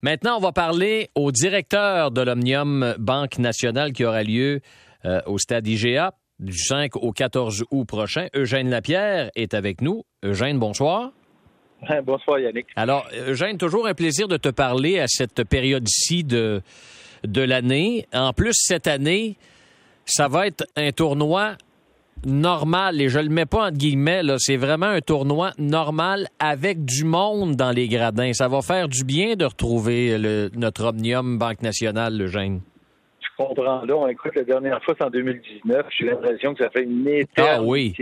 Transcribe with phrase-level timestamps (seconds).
[0.00, 4.60] Maintenant, on va parler au directeur de l'Omnium Banque Nationale qui aura lieu
[5.04, 8.28] euh, au stade IGA du 5 au 14 août prochain.
[8.32, 10.04] Eugène Lapierre est avec nous.
[10.22, 11.10] Eugène, bonsoir.
[12.04, 12.66] Bonsoir Yannick.
[12.74, 16.60] Alors, Eugène, toujours un plaisir de te parler à cette période-ci de,
[17.24, 18.06] de l'année.
[18.12, 19.36] En plus, cette année,
[20.04, 21.56] ça va être un tournoi
[22.26, 26.84] normal, et je le mets pas entre guillemets, là, c'est vraiment un tournoi normal avec
[26.84, 28.32] du monde dans les gradins.
[28.32, 32.60] Ça va faire du bien de retrouver le, notre Omnium Banque Nationale, le Gêne.
[33.20, 33.82] Je comprends.
[33.84, 35.86] Là, on écoute la dernière fois, c'est en 2019.
[35.96, 37.42] J'ai l'impression que ça fait une éternité.
[37.42, 37.94] Ah oui.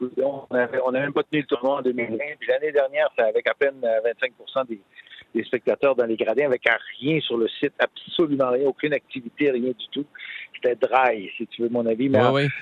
[0.00, 2.16] On n'a même pas tenu le tournoi en 2020.
[2.38, 4.80] Puis l'année dernière, c'est avec à peine 25% euh, des,
[5.34, 6.62] des spectateurs dans les gradins, avec
[7.00, 10.06] rien sur le site, absolument rien, aucune activité, rien du tout
[10.62, 12.08] c'était dry, si tu veux mon avis.
[12.08, 12.18] Mais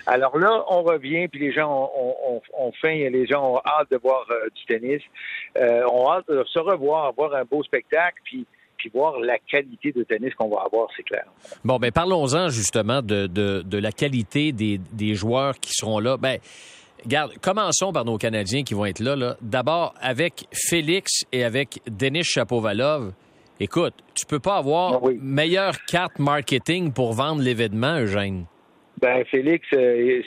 [0.06, 3.96] alors, là, on revient, puis les gens ont, ont, faim, les gens ont hâte de
[3.96, 5.02] voir euh, du tennis,
[5.58, 9.90] euh, ont hâte de se revoir, voir un beau spectacle, puis puis voir la qualité
[9.90, 11.24] de tennis qu'on va avoir, c'est clair.
[11.64, 16.18] Bon, ben parlons-en justement de, de, de la qualité des, des, joueurs qui seront là.
[16.18, 16.36] Ben,
[17.06, 19.14] Regarde, commençons par nos Canadiens qui vont être là.
[19.14, 19.36] là.
[19.40, 23.12] D'abord, avec Félix et avec Denis Chapovalov,
[23.58, 28.44] Écoute, tu peux pas avoir ah meilleure carte marketing pour vendre l'événement, Eugène.
[29.00, 30.20] Ben, Félix, euh,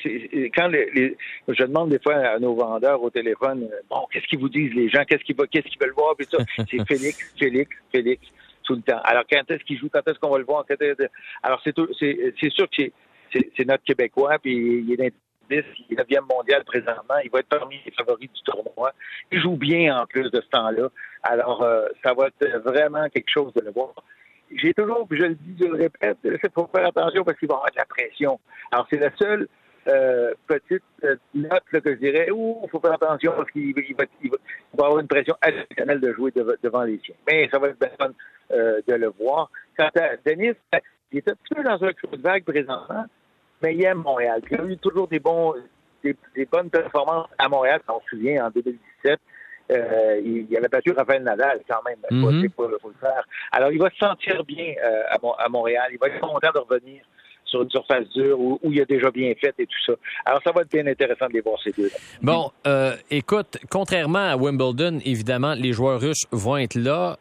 [0.55, 4.50] quand je demande des fois à nos vendeurs au téléphone, euh, bon, qu'est-ce qu'ils vous
[4.50, 8.25] disent les gens, qu'est-ce qu'ils qu'est-ce qu'ils veulent voir, puis ça, c'est Félix, Félix, Félix,
[8.63, 9.02] tout le temps.
[9.03, 10.66] Alors, quand est-ce qu'il joue, quand est-ce qu'on va le voir,
[11.44, 11.75] alors c'est
[12.39, 12.83] c'est sûr que
[13.31, 15.13] c'est notre Québécois, puis il est
[15.50, 17.16] il est 9e mondial présentement.
[17.23, 18.94] Il va être parmi les favoris du tournoi.
[19.31, 20.89] Il joue bien en plus de ce temps-là.
[21.23, 23.94] Alors, euh, ça va être vraiment quelque chose de le voir.
[24.52, 27.56] J'ai toujours, je le dis, je le répète, il faut faire attention parce qu'il va
[27.56, 28.39] avoir de la pression.
[28.72, 29.47] Alors, c'est la seule
[29.88, 34.06] euh, petite euh, note que je dirais, il faut faire attention parce qu'il va,
[34.73, 36.31] avoir une pression additionnelle de jouer
[36.63, 37.16] devant les siens.
[37.28, 38.11] Mais ça va être bien fun
[38.50, 39.52] de le voir.
[39.78, 40.53] Quant à Denis,
[41.11, 43.06] il est un petit peu dans un coup de vague présentement
[43.61, 44.41] mais il aime Montréal.
[44.49, 45.53] il a eu toujours des bons,
[46.03, 46.15] des,
[46.51, 49.19] bonnes performances à Montréal, on se souvient, en 2017.
[49.72, 53.23] Euh, il, avait battu Rafael Nadal quand même mm pour, le faire.
[53.51, 55.03] Alors, il va se sentir bien euh,
[55.38, 55.89] à, Montréal.
[55.91, 57.03] Il va être content de revenir
[57.45, 59.94] sur une surface dure où, il a déjà bien fait et tout ça.
[60.25, 61.97] Alors, ça va être bien intéressant de les voir ces deux-là.
[62.22, 67.17] Bon, euh, écoute, contrairement à Wimbledon, évidemment, les joueurs russes vont être là.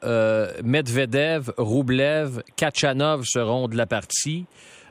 [0.65, 4.47] Medvedev, Roublev, Kachanov seront de la partie.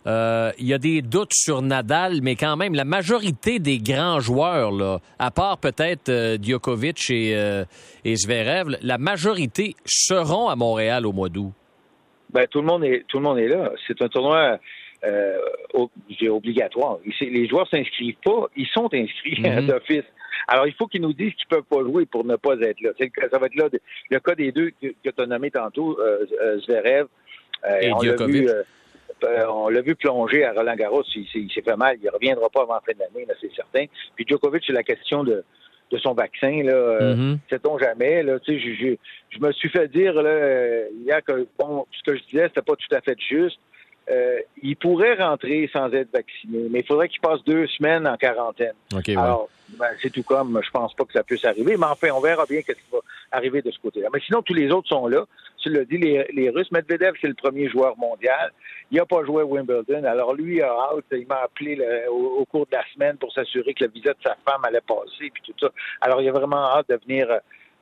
[0.08, 4.22] Euh, il y a des doutes sur Nadal, mais quand même, la majorité des grands
[4.22, 7.66] joueurs, là, à part peut-être euh, Djokovic et, euh,
[8.06, 11.52] et, Zverev, la majorité seront à Montréal au mois d'août.
[12.32, 13.72] Ben, tout le monde est tout le monde est là.
[13.86, 14.60] C'est un tournoi
[16.30, 17.00] obligatoire.
[17.22, 19.68] Les joueurs s'inscrivent pas, ils sont inscrits mhm.
[19.68, 20.06] d'office.
[20.48, 22.92] Alors, il faut qu'ils nous disent qu'ils peuvent pas jouer pour ne pas être là.
[22.98, 23.68] Ça va être là
[24.10, 25.98] le cas des deux que, tu as nommés tantôt,
[26.66, 27.08] Zverev.
[27.82, 28.48] et Djokovic.
[29.24, 32.62] On l'a vu plonger à Roland Garros, il, s'est fait mal, il ne reviendra pas
[32.62, 33.86] avant la fin de l'année, c'est certain.
[34.16, 35.44] Puis Djokovic, c'est la question de,
[35.92, 37.38] de son vaccin, là, euh, mm-hmm.
[37.50, 38.96] sait-on jamais, là, tu sais, je,
[39.30, 42.76] je, me suis fait dire, là, hier que, bon, ce que je disais, c'était pas
[42.76, 43.60] tout à fait juste.
[44.10, 48.16] Euh, il pourrait rentrer sans être vacciné, mais il faudrait qu'il passe deux semaines en
[48.16, 48.74] quarantaine.
[49.18, 52.22] Alors, ben, c'est tout comme, je pense pas que ça puisse arriver, mais enfin, on
[52.22, 53.00] verra bien qu'est-ce qui va
[53.32, 54.08] arriver de ce côté-là.
[54.14, 55.26] Mais sinon, tous les autres sont là.
[55.58, 56.72] Tu l'as dit, les, Russes.
[56.72, 58.52] Medvedev, c'est le premier joueur mondial.
[58.92, 60.04] Il n'a pas joué à Wimbledon.
[60.04, 64.12] Alors, lui, il m'a appelé au, cours de la semaine pour s'assurer que la visa
[64.12, 65.72] de sa femme allait passer, puis tout ça.
[66.02, 67.28] Alors, il a vraiment hâte de venir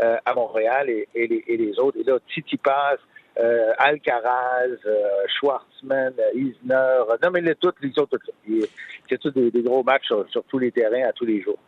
[0.02, 1.98] euh, à Montréal et, les, autres.
[2.00, 3.00] Et là, Titi passe
[3.38, 8.18] euh, Alcaraz, euh, Schwartzman, Isner, nommez-les toutes, les autres.
[9.10, 11.60] C'est tous des, gros matchs sur, tous les terrains à tous les jours.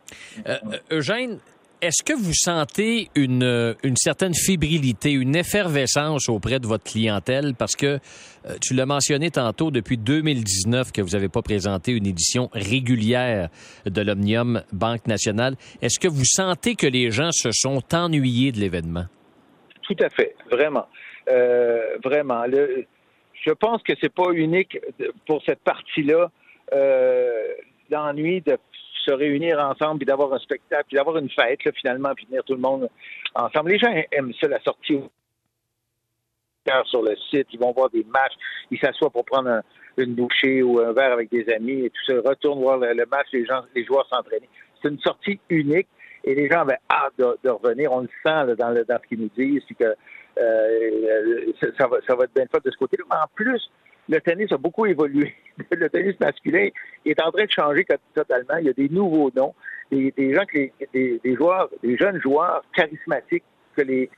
[0.48, 0.56] Euh,
[0.92, 1.40] Eugène,
[1.82, 7.54] est-ce que vous sentez une, une certaine fébrilité, une effervescence auprès de votre clientèle?
[7.58, 8.00] Parce que
[8.62, 13.50] tu l'as mentionné tantôt, depuis 2019 que vous n'avez pas présenté une édition régulière
[13.86, 15.56] de l'Omnium Banque Nationale.
[15.82, 19.06] Est-ce que vous sentez que les gens se sont ennuyés de l'événement?
[19.84, 20.88] Tout à fait, vraiment.
[21.30, 22.44] Euh, vraiment.
[22.46, 24.78] je pense que c'est pas unique
[25.26, 26.32] pour cette partie-là.
[26.74, 27.54] Euh,
[27.90, 28.58] l'ennui de
[29.08, 32.54] se réunir ensemble, puis d'avoir un spectacle, puis d'avoir une fête, finalement, puis venir tout
[32.56, 32.90] le monde
[33.36, 33.72] ensemble.
[33.72, 35.00] Les gens aiment ça, la sortie
[36.86, 38.34] sur le site, ils vont voir des matchs,
[38.72, 39.62] ils s'assoient pour prendre
[39.98, 43.28] une bouchée ou un verre avec des amis et tout ça, retournent voir le, match,
[43.32, 44.50] les gens, les joueurs s'entraîner.
[44.82, 45.88] C'est une sortie unique
[46.24, 47.92] et les gens avaient hâte de, revenir.
[47.92, 49.96] On le sent dans, dans ce qu'ils nous disent, puis que
[50.40, 53.06] euh, ça, va, ça va être bien fait de ce côté-là.
[53.10, 53.62] Mais en plus,
[54.10, 55.34] le tennis a beaucoup évolué.
[55.72, 56.70] Le tennis masculin
[57.06, 58.58] est en train de changer totalement.
[58.60, 59.54] Il y a des nouveaux noms,
[59.92, 63.44] des, gens, des, des, joueurs, des jeunes joueurs charismatiques
[63.76, 64.10] que les,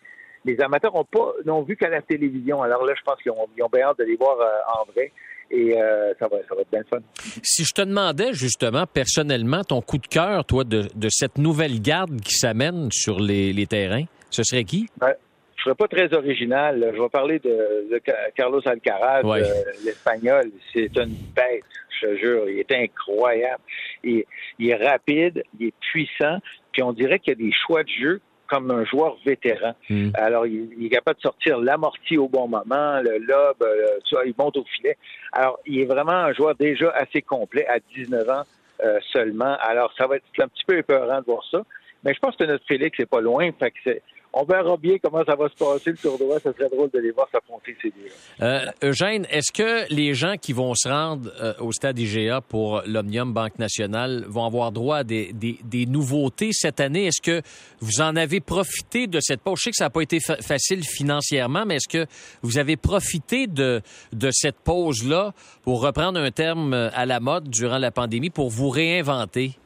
[0.46, 2.62] les amateurs n'ont pas n'ont vu qu'à la télévision.
[2.62, 4.38] Alors là, je pense qu'ils ont, bien hâte de les voir
[4.78, 5.12] en vrai
[5.52, 5.76] et
[6.20, 7.00] ça, va, ça va être bien fun.
[7.44, 11.82] Si je te demandais justement personnellement ton coup de cœur, toi, de, de cette nouvelle
[11.82, 14.88] garde qui s'amène sur les, les, terrains, ce serait qui?
[15.02, 15.16] Ouais.
[15.60, 16.92] Je serais pas très original.
[16.96, 18.02] Je vais parler de, de
[18.36, 19.42] Carlos Alcaraz, Ouais.
[19.84, 20.52] l'Espagnol.
[20.74, 21.64] C'est une bête,
[22.00, 22.50] je te jure.
[22.50, 23.62] Il est incroyable.
[24.04, 24.24] Il,
[24.58, 26.38] il, est rapide, il est puissant.
[26.72, 29.74] Puis on dirait qu'il y a des choix de jeu comme un joueur vétéran.
[29.90, 30.12] Mm.
[30.16, 34.16] Alors, il, il, est capable de sortir l'amorti au bon moment, le lob, euh, tu
[34.16, 34.98] vois, il monte au filet.
[35.34, 38.44] Alors, il est vraiment un joueur déjà assez complet à 19 ans
[38.84, 39.56] euh, seulement.
[39.62, 41.62] Alors, ça va être un petit peu épeurant de voir ça.
[42.04, 43.50] Mais je pense que notre Félix n'est pas loin.
[43.60, 44.02] Fait que c'est
[44.34, 46.40] on verra bien comment ça va se passer le tournoi.
[46.40, 48.46] Ça serait drôle de les voir s'affronter ces deux.
[48.46, 52.84] Euh, Eugène, est-ce que les gens qui vont se rendre euh, au stade IGA pour
[52.86, 57.08] l'Omnium Banque Nationale vont avoir droit à des, des, des nouveautés cette année?
[57.08, 57.42] Est-ce que
[57.80, 59.58] vous en avez profité de cette pause?
[59.60, 62.06] Je sais que ça n'a pas été fa facile financièrement, mais est-ce que
[62.44, 63.82] vous avez profité de,
[64.14, 65.34] de cette pause-là
[65.64, 69.58] pour reprendre un terme à la mode durant la pandémie pour vous réinventer?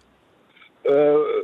[0.86, 1.44] Euh,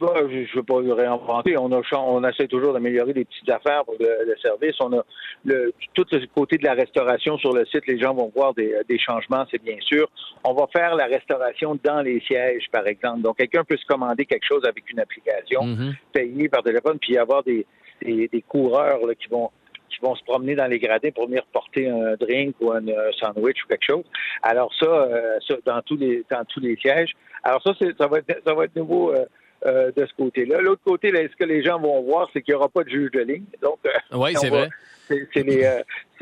[0.00, 1.56] Bon, je ne veux pas le réinventer.
[1.58, 4.76] On, a, on essaie toujours d'améliorer des petites affaires pour le, le, service.
[4.80, 5.02] On a
[5.44, 7.84] le, tout le côté de la restauration sur le site.
[7.88, 10.08] Les gens vont voir des, des changements, c'est bien sûr.
[10.44, 13.22] On va faire la restauration dans les sièges, par exemple.
[13.22, 15.92] Donc, quelqu'un peut se commander quelque chose avec une application, mm -hmm.
[16.12, 17.66] payer par téléphone, puis avoir des,
[18.02, 19.50] des, des coureurs là, qui vont
[19.90, 23.10] qui vont se promener dans les gradins pour venir porter un drink ou un, un
[23.20, 24.04] sandwich ou quelque chose.
[24.42, 27.12] Alors ça, euh, ça dans tous les dans tous les sièges.
[27.42, 29.04] Alors ça, ça va être ça va être nouveau.
[29.12, 29.24] Euh,
[29.66, 30.60] euh, de ce côté-là.
[30.60, 32.90] L'autre côté, là, ce que les gens vont voir, c'est qu'il n'y aura pas de
[32.90, 33.44] juge de ligne.
[33.60, 34.68] Donc, euh, oui, c'est vrai.
[35.08, 35.44] C'est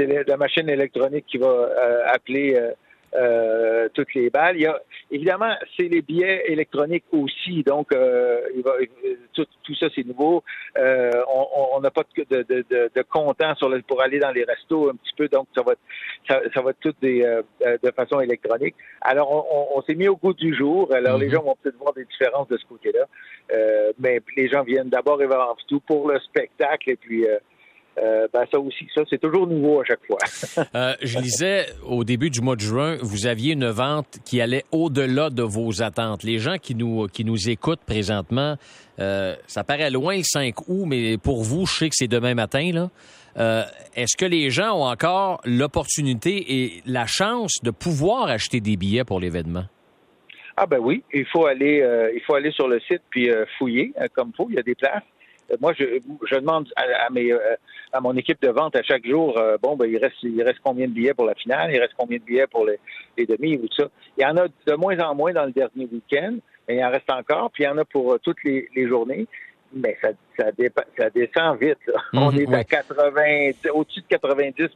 [0.00, 1.68] euh, la machine électronique qui va
[3.14, 4.56] euh, toutes les balles.
[4.56, 4.80] Il y a,
[5.10, 7.62] évidemment, c'est les billets électroniques aussi.
[7.62, 8.72] Donc, il va,
[9.32, 10.42] tout, tout, ça, c'est nouveau.
[10.76, 14.90] on n'a pas de, de, de, de comptant sur le, pour aller dans les restos
[14.90, 15.28] un petit peu.
[15.28, 15.74] Donc, ça va,
[16.28, 17.20] ça, ça va être tout des,
[17.86, 18.74] de façon électronique.
[19.00, 20.92] Alors, on, on s'est mis au goût du jour.
[20.92, 21.24] Alors, mm -hmm.
[21.24, 23.04] les gens vont peut-être voir des différences de ce côté-là.
[23.52, 27.26] Euh, mais les gens viennent d'abord et avant tout pour le spectacle et puis
[27.98, 30.18] euh, euh, ben ça aussi, ça c'est toujours nouveau à chaque fois.
[31.02, 35.30] je lisais au début du mois de juin, vous aviez une vente qui allait au-delà
[35.30, 36.22] de vos attentes.
[36.22, 38.56] Les gens qui nous qui nous écoutent présentement,
[38.98, 42.70] ça paraît loin le 5 août, mais pour vous, je sais que c'est demain matin
[42.72, 43.66] là.
[43.94, 49.04] Est-ce que les gens ont encore l'opportunité et la chance de pouvoir acheter des billets
[49.04, 49.64] pour l'événement?
[50.58, 53.44] Ah ben oui, il faut aller, euh, il faut aller sur le site puis euh,
[53.58, 54.46] fouiller euh, comme faut.
[54.48, 55.02] Il y a des places.
[55.60, 55.84] Moi, je,
[56.30, 57.32] je demande à, à, mes,
[57.92, 60.86] à mon équipe de vente à chaque jour, bon, ben il reste, il reste combien
[60.86, 62.78] de billets pour la finale, il reste combien de billets pour les,
[63.16, 63.88] les demi ou tout ça?
[64.18, 66.90] Il y en a de moins en moins dans le dernier week-end, mais il en
[66.90, 67.50] reste encore.
[67.52, 69.26] Puis il y en a pour toutes les, les journées.
[69.74, 70.08] Mais ça,
[70.38, 70.46] ça,
[70.98, 71.78] ça descend vite.
[71.86, 72.00] Là.
[72.12, 72.54] Mm -hmm, On est oui.
[72.54, 74.68] à 80, au-dessus de 90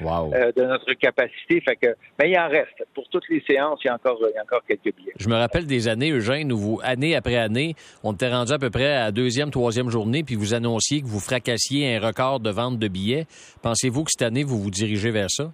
[0.00, 0.32] wow.
[0.34, 1.60] euh, de notre capacité.
[1.60, 2.84] Fait que, mais il en reste.
[2.94, 5.12] Pour toutes les séances, il y a encore, il y a encore quelques billets.
[5.18, 8.58] Je me rappelle des années, Eugène, où vous, année après année, on était rendu à
[8.58, 12.40] peu près à la deuxième, troisième journée, puis vous annonciez que vous fracassiez un record
[12.40, 13.26] de vente de billets.
[13.62, 15.50] Pensez-vous que cette année, vous vous dirigez vers ça?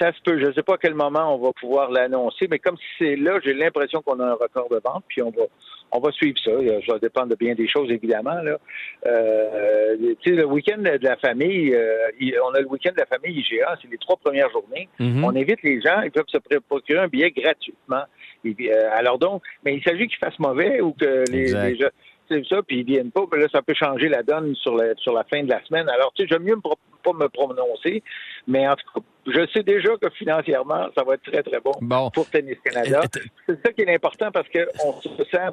[0.00, 0.40] ça se peut.
[0.40, 3.38] Je ne sais pas à quel moment on va pouvoir l'annoncer, mais comme c'est là,
[3.44, 5.44] j'ai l'impression qu'on a un record de vente, puis on va
[5.92, 6.50] on va suivre ça.
[6.86, 8.40] Ça va dépendre de bien des choses, évidemment.
[8.42, 8.58] Là.
[9.06, 12.08] Euh, tu sais, le week-end de la famille, euh,
[12.44, 14.88] on a le week-end de la famille IGA, c'est les trois premières journées.
[14.98, 15.24] Mm -hmm.
[15.24, 18.04] On invite les gens, ils peuvent se procurer un billet gratuitement.
[18.44, 21.92] Et, euh, alors donc, mais il s'agit qu'ils fassent mauvais ou que les, les gens
[22.30, 25.12] c'est ça, puis ils viennent pas, là, ça peut changer la donne sur la, sur
[25.12, 25.88] la fin de la semaine.
[25.88, 28.02] Alors, tu sais, j'aime mieux me, pas me prononcer,
[28.46, 31.72] mais en tout cas, je sais déjà que financièrement, ça va être très, très bon,
[31.80, 32.10] bon.
[32.10, 33.02] pour Tennis Canada.
[33.46, 35.50] C'est ça qui est important parce qu'on se sent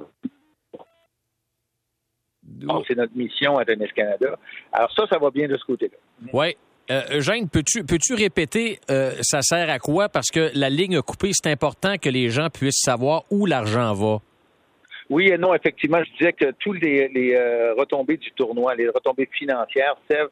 [2.88, 4.38] C'est notre mission à Tennis Canada.
[4.72, 5.98] Alors ça, ça va bien de ce côté-là.
[6.34, 6.56] Oui.
[6.90, 10.08] Euh, Eugène, peux-tu peux répéter euh, ça sert à quoi?
[10.08, 14.20] Parce que la ligne coupée, c'est important que les gens puissent savoir où l'argent va.
[15.10, 18.88] Oui et non, effectivement, je disais que tous les, les euh, retombées du tournoi, les
[18.88, 20.30] retombées financières servent,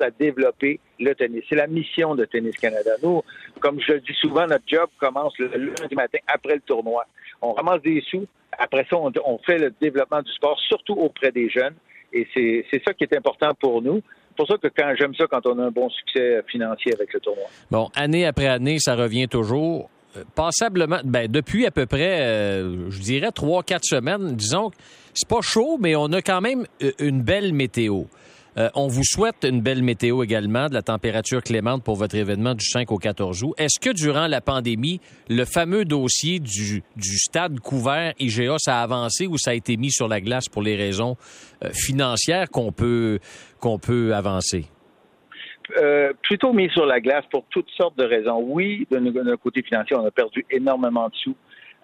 [0.00, 1.44] à développer le tennis.
[1.48, 2.92] C'est la mission de Tennis Canada.
[3.02, 3.22] Nous,
[3.60, 7.04] comme je le dis souvent, notre job commence le lundi matin après le tournoi.
[7.42, 8.26] On ramasse des sous.
[8.58, 11.74] Après ça, on, fait le développement du sport, surtout auprès des jeunes.
[12.12, 14.00] Et c'est ça qui est important pour nous.
[14.28, 17.12] C'est pour ça que quand j'aime ça quand on a un bon succès financier avec
[17.12, 17.44] le tournoi.
[17.70, 19.90] Bon, année après année, ça revient toujours.
[20.36, 24.70] Passablement, ben, depuis à peu près, euh, je dirais, trois, quatre semaines, disons
[25.14, 26.66] c'est pas chaud, mais on a quand même
[26.98, 28.04] une belle météo.
[28.56, 32.54] Euh, on vous souhaite une belle météo également, de la température clémente pour votre événement
[32.54, 33.54] du 5 au 14 août.
[33.58, 39.26] Est-ce que durant la pandémie, le fameux dossier du, stade couvert IGA, ça a avancé
[39.26, 41.16] ou ça a été mis sur la glace pour les raisons
[41.64, 43.18] euh, financières qu'on peut,
[44.14, 44.66] avancer?
[45.78, 48.38] Euh, plutôt mis sur la glace pour toutes sortes de raisons.
[48.40, 51.34] Oui, notre côté financier, on a perdu énormément de sous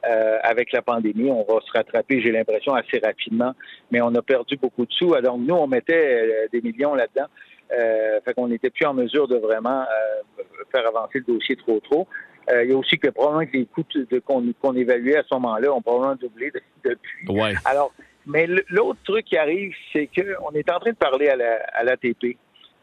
[0.06, 1.30] euh, avec la pandémie.
[1.30, 3.54] On va se rattraper, j'ai l'impression, assez rapidement,
[3.90, 5.14] mais on a perdu beaucoup de sous.
[5.14, 7.26] Alors nous, on mettait euh, des millions là-dedans.
[7.72, 10.42] Euh, fait qu'on n'était plus en mesure de vraiment euh,
[10.72, 12.08] faire avancer le dossier trop trop.
[12.52, 13.84] il y a aussi que probablement que les coûts
[14.24, 16.50] qu'on, évaluait à ce moment-là ont probablement doublé
[16.84, 17.28] depuis.
[17.28, 17.54] Ouais.
[17.64, 17.92] Alors,
[18.26, 21.84] mais l'autre truc qui arrive, c'est qu'on est en train de parler à, la, à
[21.84, 22.36] l'ATP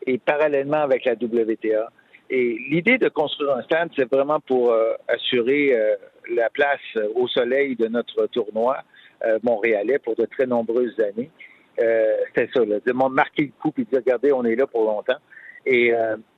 [0.05, 1.89] et parallèlement avec la WTA.
[2.29, 5.95] Et l'idée de construire un stade, c'est vraiment pour euh, assurer euh,
[6.29, 6.79] la place
[7.15, 8.77] au soleil de notre tournoi
[9.25, 11.31] euh, montréalais pour de très nombreuses années.
[11.77, 14.85] c'est ça, là, de marquer le coup et de dire, regardez, on est là pour
[14.85, 15.19] longtemps.
[15.65, 15.91] Et,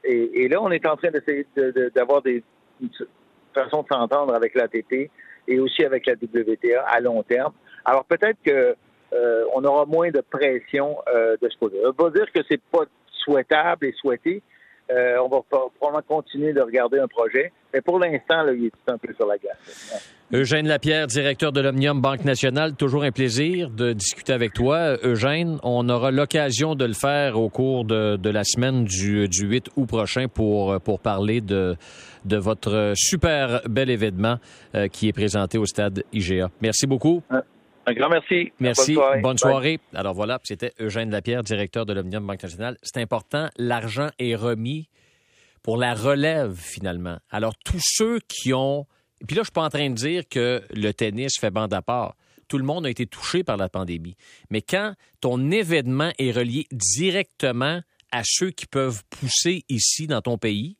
[0.03, 1.45] et, là, on est en train d'essayer
[1.95, 2.43] d'avoir des
[3.53, 5.11] façons de s'entendre avec l'ATP
[5.47, 7.53] et aussi avec la WTA à long terme.
[7.85, 8.75] Alors peut-être que
[9.53, 11.77] on aura moins de pression de ce côté.
[11.79, 12.85] Ça veut pas dire que c'est pas
[13.29, 14.41] souhaitable et souhaité.
[14.91, 15.41] Euh, on va
[15.79, 19.37] probablement continuer de regarder un projet, mais pour l'instant, il est un peu sur la
[19.37, 20.15] glace.
[20.31, 24.97] Eugène Lapierre, directeur de l'Omnium Banque Nationale, toujours un plaisir de discuter avec toi.
[25.03, 29.85] Eugène, on aura l'occasion de le faire au cours de, la semaine du, 8 août
[29.87, 31.75] prochain pour, pour parler de,
[32.25, 34.37] de votre super bel événement
[34.75, 36.49] euh, qui est présenté au stade IGA.
[36.61, 37.21] Merci beaucoup.
[37.89, 38.51] Un grand merci.
[38.59, 38.95] Merci.
[39.23, 39.79] Bonne soirée.
[39.95, 42.77] Alors voilà, c'était Eugène Lapierre, directeur de l'Omnium Banque Nationale.
[42.83, 44.89] C'est important, l'argent est remis
[45.63, 47.17] pour la relève finalement.
[47.31, 48.85] Alors tous ceux qui ont...
[49.25, 51.81] Puis là, je suis pas en train de dire que le tennis fait bande à
[51.81, 52.15] part.
[52.47, 54.15] Tout le monde a été touché par la pandémie.
[54.51, 57.81] Mais quand ton événement est relié directement
[58.11, 60.77] à ceux qui peuvent pousser ici dans ton pays,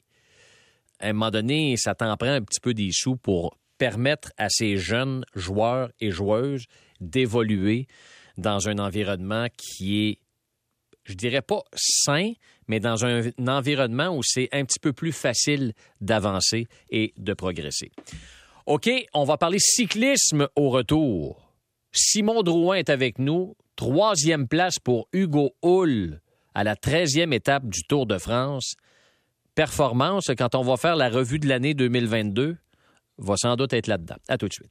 [0.99, 4.49] à un moment donné, ça t'en prend un petit peu des sous pour permettre à
[4.49, 6.65] ces jeunes joueurs et joueuses
[6.99, 7.87] d'évoluer
[8.37, 10.19] dans un environnement qui est,
[11.03, 12.33] je dirais pas sain,
[12.67, 17.91] mais dans un, environnement où c'est un petit peu plus facile d'avancer et de progresser.
[18.65, 21.53] OK, on va parler cyclisme au retour.
[21.91, 23.55] Simon Drouin est avec nous.
[23.75, 26.21] Troisième place pour Hugo Hull
[26.53, 28.75] à la treizième étape du Tour de France.
[29.55, 32.57] Performance, quand on va faire la revue de l'année 2022,
[33.17, 34.17] va sans doute être là-dedans.
[34.27, 34.67] À tout de suite.